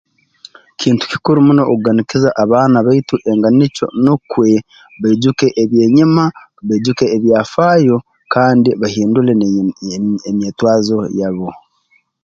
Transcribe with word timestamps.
Kintu 0.79 1.03
kikuru 1.11 1.37
muno 1.47 1.61
okuganikiza 1.71 2.29
abaana 2.43 2.77
baitu 2.87 3.15
engaanikyo 3.29 3.85
nukwe 4.03 4.49
baijuke 5.01 5.47
eby'enyima 5.63 6.23
baijuke 6.67 7.05
ebyafaayo 7.15 7.97
kandi 8.33 8.69
bahindule 8.81 9.31
n'emye 9.35 9.63
emyetwazo 10.29 10.97
yabo 11.19 11.49